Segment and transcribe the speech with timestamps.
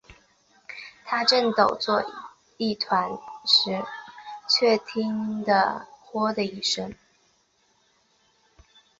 [1.05, 2.03] 他正抖作
[2.57, 3.11] 一团
[3.45, 3.85] 时，
[4.49, 6.91] 却听得豁的一声